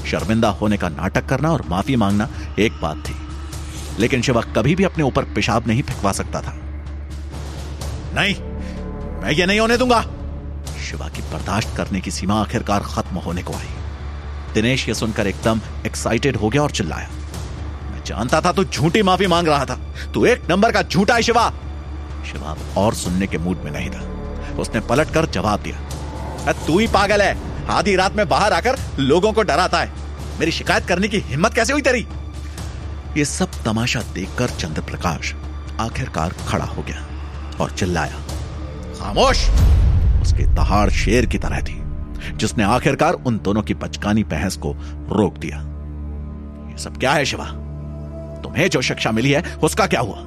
शर्मिंदा 0.05 0.49
होने 0.51 0.77
का 0.77 0.89
नाटक 0.89 1.25
करना 1.25 1.51
और 1.51 1.63
माफ़ी 1.69 1.95
मांगना 1.95 2.27
एक 2.59 2.79
बात 2.81 2.97
थी, 2.97 3.15
लेकिन 3.99 4.21
शिवा 4.21 4.41
कभी 4.55 4.75
भी 4.75 4.83
अपने 4.83 5.03
ऊपर 5.03 5.23
पेशाब 5.25 5.67
नहीं 5.67 5.83
फेंकवा 5.83 6.11
सकता 6.11 6.41
था। 6.41 6.53
नहीं, 8.15 8.35
मैं 9.21 9.31
ये 9.31 9.45
नहीं 9.45 9.59
होने 9.59 9.77
दूँगा। 9.77 10.01
शिवा 10.83 11.07
की 11.09 11.21
बर्दाश्त 11.23 11.75
करने 11.77 12.01
की 12.01 12.11
सीमा 12.11 12.41
आखिरकार 12.41 12.83
खत्म 12.85 13.17
होने 13.17 13.43
को 13.43 13.53
आई। 13.53 13.69
दिनेश 14.53 14.87
यह 14.87 14.93
सुनकर 14.93 15.27
एकदम 15.27 15.61
एक्साइटेड 15.85 16.35
हो 16.35 16.49
गया 16.49 16.61
और 16.63 16.71
चिल्लाया। 16.71 17.09
जानता 18.05 18.41
था 18.41 18.51
तू 18.51 18.63
झूठी 18.63 19.01
माफ़ी 19.01 19.27
मांग 19.27 19.47
रहा 19.47 19.65
था। 19.65 19.79
तू 20.13 20.25
एक 20.25 20.49
नंबर 20.49 20.71
का 20.71 20.81
झूठा 20.81 21.15
है 21.15 21.21
शिवा 21.21 21.49
शिवा 22.31 22.55
और 22.77 22.93
सुनने 22.93 23.27
के 23.27 23.37
मूड 23.37 23.57
में 23.63 23.71
नहीं 23.71 23.89
था। 23.89 24.01
उसने 24.59 24.81
पलट 24.81 25.09
कर 25.09 25.25
जवाब 25.25 25.59
दिया। 25.59 26.53
तू 26.67 26.79
ही 26.79 26.87
पागल 26.87 27.21
है। 27.21 27.37
आधी 27.67 27.95
रात 27.95 28.15
में 28.15 28.27
बाहर 28.29 28.53
आकर 28.53 28.79
लोगों 28.99 29.33
को 29.33 29.43
डराता 29.43 29.79
है। 29.79 29.91
मेरी 30.39 30.51
शिकायत 30.51 30.85
करने 30.85 31.07
की 31.07 31.17
हिम्मत 31.19 31.53
कैसे 31.53 31.73
हुई 31.73 31.81
तेरी? 31.81 32.07
ये 33.17 33.25
सब 33.25 33.49
तमाशा 33.65 34.01
देखकर 34.13 34.49
चंद्र 34.49 34.81
प्रकाश 34.81 35.33
आखिरकार 35.79 36.33
खड़ा 36.47 36.65
हो 36.65 36.83
गया 36.83 37.05
और 37.61 37.71
चिल्लाया। 37.71 38.19
खामोश! 38.99 39.49
उसकी 40.21 40.45
दहाड़ 40.45 40.89
शेर 40.89 41.25
की 41.25 41.37
तरह 41.37 41.59
थी, 41.61 41.81
जिसने 42.35 42.63
आखिरकार 42.63 43.13
उन 43.13 43.39
दोनों 43.43 43.61
की 43.61 43.73
बचकानी 43.73 44.23
बहस 44.23 44.57
को 44.57 44.73
रोक 45.11 45.37
दिया। 45.37 45.57
ये 46.71 46.77
सब 46.77 46.97
क्या 46.97 47.13
है 47.13 47.25
शिवा? 47.25 47.45
तुम्हें 48.43 48.69
जो 48.69 48.81
शिक्षा 48.81 49.11
मिली 49.11 49.31
है, 49.31 49.43
उसका 49.63 49.85
क्या 49.87 49.99
हुआ? 49.99 50.17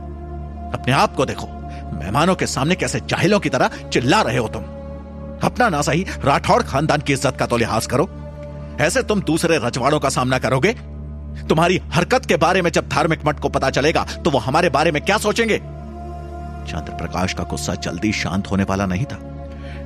अपने 0.75 0.93
आप 0.93 1.15
को 1.15 1.25
देखो। 1.27 1.47
मेहमानों 1.95 2.35
के 2.35 2.47
सामने 2.47 2.75
कैसे 2.75 3.01
जाहिलों 3.01 3.41
की 3.41 3.49
तरह 3.49 3.71
चिल्ला 3.93 4.21
रहे 4.23 4.39
हो 4.39 4.49
तुम? 4.49 4.63
अपना 5.43 5.69
ना 5.69 5.81
सही 5.83 6.05
राठौड़ 6.25 6.63
खानदान 6.63 7.01
की 7.01 7.13
इज़्ज़त 7.13 7.37
का 7.37 7.47
तो 7.47 7.57
लिहाज 7.57 7.87
करो। 7.87 8.09
ऐसे 8.81 9.03
तुम 9.03 9.21
दूसरे 9.23 9.59
रजवाड़ों 9.59 10.01
का 10.01 10.09
सामना 10.09 10.39
करोगे? 10.39 10.73
तुम्हारी 11.49 11.81
हरकत 11.93 12.27
के 12.27 12.37
बारे 12.37 12.63
में 12.63 12.71
जब 12.71 12.89
धार्मिक 12.89 13.25
मठ 13.27 13.41
को 13.41 13.49
पता 13.49 13.71
चलेगा 13.71 14.05
तो 14.25 14.31
वो 14.31 14.39
हमारे 14.39 14.69
बारे 14.71 14.93
में 14.93 15.03
क्या 15.05 15.19
सोचेंगे? 15.19 15.59
चंद्र 15.59 16.93
प्रकाश 16.93 17.35
का 17.35 17.45
गुस्सा 17.45 17.75
जल्दी 17.75 18.13
शांत 18.13 18.51
होने 18.51 18.65
वाला 18.65 18.87
नहीं 18.87 19.05
था। 19.05 19.19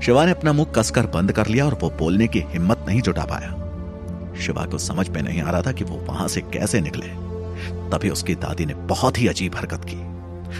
शिवा 0.00 0.25
ने 0.25 0.30
अपना 0.30 0.52
मुँह 0.52 0.72
कसकर 0.76 1.06
बंद 1.06 1.32
कर 1.32 1.46
लिया 1.46 1.64
और 1.66 1.78
वो 1.82 1.90
बोलने 1.99 2.26
की 2.26 2.44
हिम्मत 2.49 2.84
नहीं 2.88 3.00
जुटा 3.00 3.25
पाया। 3.25 3.49
शिवा 4.40 4.64
को 4.64 4.78
समझ 4.78 5.08
में 5.08 5.20
नहीं 5.22 5.42
आ 5.42 5.50
रहा 5.50 5.62
था 5.62 5.72
कि 5.72 5.84
वो 5.84 5.96
वहाँ 6.06 6.28
से 6.28 6.40
कैसे 6.52 6.80
निकले। 6.80 7.06
तभी 7.92 8.10
उसकी 8.10 8.34
दादी 8.36 8.66
ने 8.66 8.74
बहुत 8.86 9.18
ही 9.18 9.26
अजीब 9.28 9.56
हरकत 9.56 9.84
की। 9.84 9.96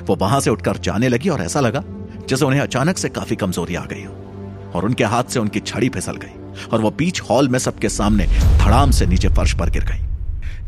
वो 0.03 0.17
वहाँ 0.17 0.41
से 0.41 0.51
उठकर 0.51 0.77
जाने 0.79 1.09
लगी 1.09 1.29
और 1.29 1.41
ऐसा 1.43 1.61
लगा 1.61 1.83
जैसे 2.29 2.45
उन्हें 2.45 2.61
अचानक 2.61 2.99
से 2.99 3.09
काफ़ी 3.09 3.37
कमज़ोरी 3.37 3.75
आ 3.75 3.85
गई 3.85 4.05
हो 4.05 4.73
और 4.75 4.85
उनके 4.85 5.05
हाथ 5.07 5.25
से 5.25 5.41
उनकी 5.41 5.61
छड़ी 5.61 5.89
फिसल 5.89 6.17
गई 6.17 6.67
और 6.67 6.81
वो 6.81 6.91
बीच 6.91 7.21
हॉल 7.21 7.49
में 7.49 7.59
सबके 7.59 7.89
सामने 7.89 8.27
धड़ाम 8.27 8.91
से 8.91 9.07
नीचे 9.07 9.29
फर्श 9.29 9.55
पर 9.59 9.71
गिर 9.71 9.85
गई। 9.85 10.09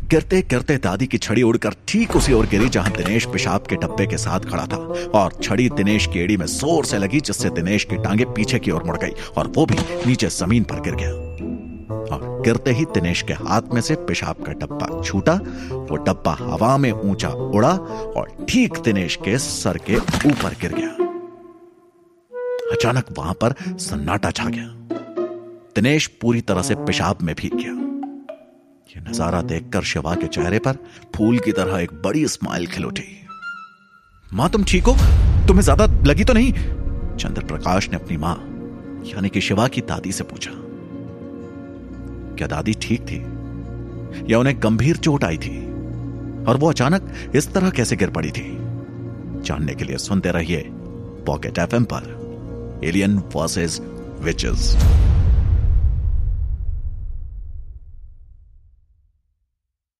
गिरते 0.09 0.41
गिरते 0.41 0.77
दादी 0.77 1.07
की 1.07 1.17
छड़ी 1.17 1.43
उड़कर 1.43 1.75
ठीक 1.87 2.15
उसी 2.15 2.33
ओर 2.33 2.45
गिरी 2.45 2.69
जहाँ 2.69 2.91
दिनेश 2.91 3.25
पेशाब 3.25 3.65
के 3.69 3.75
डब्बे 3.75 4.07
के 4.07 4.17
साथ 4.17 4.49
खड़ा 4.49 4.65
था 4.65 4.77
और 5.19 5.39
छड़ी 5.43 5.69
दिनेश 5.69 6.07
की 6.13 6.19
एड़ी 6.19 6.37
में 6.37 6.45
ज़ोर 6.45 6.85
से 6.85 6.97
लगी 6.97 7.19
जिससे 7.21 7.49
दिनेश 7.51 7.83
की 7.83 8.03
टांगे 8.03 8.25
पीछे 8.35 8.59
की 8.59 8.71
ओर 8.71 8.83
मुड़ 8.83 8.97
गई 8.97 9.13
और 9.37 9.51
वो 9.55 9.65
भी 9.65 9.77
नीचे 10.05 10.27
ज़मीन 10.31 10.63
पर 10.63 10.81
गिर 10.81 10.95
गया। 10.95 11.22
और 12.13 12.41
गिरते 12.41 12.71
ही 12.71 12.85
दिनेश 12.93 13.21
के 13.21 13.33
हाथ 13.35 13.73
में 13.73 13.81
से 13.81 13.95
पेशाब 14.07 14.43
का 14.45 14.53
डब्बा 14.55 15.01
छूटा, 15.01 15.33
वो 15.33 15.95
डब्बा 15.97 16.33
हवा 16.39 16.75
में 16.77 16.91
ऊँचा 16.91 17.29
उड़ा 17.29 17.71
और 17.71 18.35
ठीक 18.49 18.77
दिनेश 18.85 19.15
के 19.25 19.37
सर 19.39 19.77
के 19.89 19.97
ऊपर 20.29 20.55
गिर 20.61 20.73
गया। 20.73 20.91
अचानक 22.73 23.05
वहाँ 23.17 23.33
पर 23.33 23.53
सन्नाटा 23.79 24.31
छा 24.31 24.49
गया। 24.49 24.67
दिनेश 25.75 26.07
पूरी 26.21 26.41
तरह 26.41 26.61
से 26.61 26.75
पेशाब 26.77 27.21
में 27.21 27.33
भीग 27.35 27.53
गया। 27.53 27.71
ये 28.89 29.01
नज़ारा 29.01 29.41
देखकर 29.41 29.83
शिवा 29.83 30.13
के 30.15 30.27
चेहरे 30.27 30.59
पर 30.59 30.77
फूल 31.15 31.39
की 31.39 31.51
तरह 31.51 31.79
एक 31.79 31.91
बड़ी 32.01 32.27
स्माइल 32.27 32.67
खिल 32.67 32.85
उठी 32.85 33.03
माँ, 34.27 34.49
तुम 34.49 34.63
ठीक 34.63 34.83
हो? 34.83 34.93
तुम्हें 35.47 35.61
ज़्यादा 35.61 35.85
लगी 36.05 36.23
तो 36.23 36.33
नहीं? 36.33 36.51
चंद्र 37.17 37.43
प्रकाश 37.45 37.89
ने 37.89 37.95
अपनी 37.95 38.17
माँ, 38.17 38.35
यानी 39.05 39.29
कि 39.29 39.41
शिवा 39.41 39.67
की 39.67 39.81
दादी 39.81 40.11
से 40.11 40.23
पूछा। 40.23 40.51
क्या 42.37 42.47
दादी 42.47 42.73
ठीक 42.81 43.01
थी? 43.01 43.17
या 44.33 44.39
उन्हें 44.39 44.63
गंभीर 44.63 44.97
चोट 44.97 45.23
आई 45.23 45.37
थी? 45.37 45.59
और 46.43 46.57
वो 46.57 46.69
अचानक 46.69 47.13
इस 47.35 47.53
तरह 47.53 47.69
कैसे 47.69 47.95
गिर 47.95 48.09
पड़ी 48.09 48.31
थी? 48.31 48.57
जानने 49.41 49.75
के 49.75 49.83
लिए 49.83 49.97
सुनते 49.97 50.31
रहिए 50.31 50.69
पॉकेट 51.27 51.59
एफएम 51.59 51.83
पर। 51.83 52.81
Alien 52.83 53.23
versus 53.35 53.81
witches 54.19 54.75